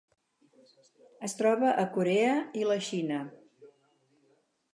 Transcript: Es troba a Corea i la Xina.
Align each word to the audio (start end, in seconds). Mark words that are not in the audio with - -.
Es 1.27 1.37
troba 1.41 1.73
a 1.83 1.85
Corea 1.99 2.33
i 2.63 2.67
la 2.71 2.79
Xina. 2.89 3.21